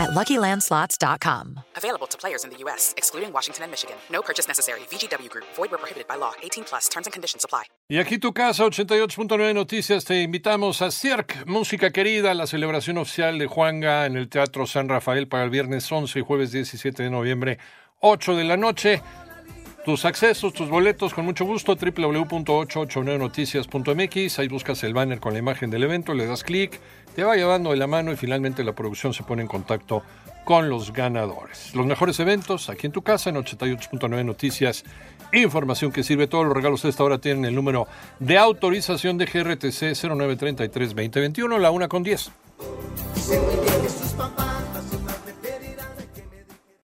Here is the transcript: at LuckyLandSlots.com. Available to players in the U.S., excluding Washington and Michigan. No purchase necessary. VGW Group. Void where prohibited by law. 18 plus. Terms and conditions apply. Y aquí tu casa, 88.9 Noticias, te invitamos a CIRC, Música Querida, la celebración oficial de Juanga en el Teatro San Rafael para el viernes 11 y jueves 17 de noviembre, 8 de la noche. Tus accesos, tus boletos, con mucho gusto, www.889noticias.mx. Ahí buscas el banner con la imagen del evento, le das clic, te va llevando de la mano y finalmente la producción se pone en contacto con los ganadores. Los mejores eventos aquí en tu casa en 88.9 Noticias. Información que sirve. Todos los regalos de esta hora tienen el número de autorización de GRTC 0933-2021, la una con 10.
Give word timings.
at 0.00 0.10
LuckyLandSlots.com. 0.10 1.60
Available 1.76 2.06
to 2.08 2.16
players 2.16 2.44
in 2.44 2.50
the 2.50 2.56
U.S., 2.64 2.94
excluding 2.96 3.32
Washington 3.32 3.64
and 3.64 3.70
Michigan. 3.70 3.96
No 4.10 4.22
purchase 4.22 4.48
necessary. 4.48 4.80
VGW 4.90 5.28
Group. 5.28 5.44
Void 5.56 5.70
where 5.70 5.78
prohibited 5.78 6.08
by 6.08 6.16
law. 6.16 6.32
18 6.42 6.64
plus. 6.64 6.88
Terms 6.88 7.06
and 7.06 7.12
conditions 7.12 7.44
apply. 7.44 7.64
Y 7.88 7.98
aquí 7.98 8.18
tu 8.18 8.32
casa, 8.32 8.64
88.9 8.64 9.52
Noticias, 9.52 10.04
te 10.04 10.22
invitamos 10.22 10.80
a 10.80 10.90
CIRC, 10.90 11.46
Música 11.46 11.90
Querida, 11.90 12.34
la 12.34 12.46
celebración 12.46 12.98
oficial 12.98 13.38
de 13.38 13.46
Juanga 13.46 14.06
en 14.06 14.16
el 14.16 14.28
Teatro 14.28 14.66
San 14.66 14.88
Rafael 14.88 15.28
para 15.28 15.44
el 15.44 15.50
viernes 15.50 15.90
11 15.90 16.20
y 16.20 16.22
jueves 16.22 16.52
17 16.52 17.02
de 17.02 17.10
noviembre, 17.10 17.58
8 18.00 18.36
de 18.36 18.44
la 18.44 18.56
noche. 18.56 19.02
Tus 19.84 20.04
accesos, 20.04 20.52
tus 20.52 20.68
boletos, 20.68 21.14
con 21.14 21.24
mucho 21.24 21.46
gusto, 21.46 21.74
www.889noticias.mx. 21.74 24.38
Ahí 24.38 24.48
buscas 24.48 24.84
el 24.84 24.92
banner 24.92 25.20
con 25.20 25.32
la 25.32 25.38
imagen 25.38 25.70
del 25.70 25.84
evento, 25.84 26.12
le 26.12 26.26
das 26.26 26.44
clic, 26.44 26.78
te 27.16 27.24
va 27.24 27.34
llevando 27.34 27.70
de 27.70 27.78
la 27.78 27.86
mano 27.86 28.12
y 28.12 28.16
finalmente 28.16 28.62
la 28.62 28.74
producción 28.74 29.14
se 29.14 29.22
pone 29.22 29.40
en 29.40 29.48
contacto 29.48 30.02
con 30.44 30.68
los 30.68 30.92
ganadores. 30.92 31.74
Los 31.74 31.86
mejores 31.86 32.20
eventos 32.20 32.68
aquí 32.68 32.88
en 32.88 32.92
tu 32.92 33.00
casa 33.00 33.30
en 33.30 33.36
88.9 33.36 34.22
Noticias. 34.22 34.84
Información 35.32 35.92
que 35.92 36.02
sirve. 36.02 36.26
Todos 36.26 36.44
los 36.44 36.52
regalos 36.54 36.82
de 36.82 36.90
esta 36.90 37.02
hora 37.02 37.16
tienen 37.18 37.46
el 37.46 37.54
número 37.54 37.88
de 38.18 38.36
autorización 38.36 39.16
de 39.16 39.24
GRTC 39.24 39.94
0933-2021, 39.94 41.58
la 41.58 41.70
una 41.70 41.88
con 41.88 42.02
10. 42.02 42.32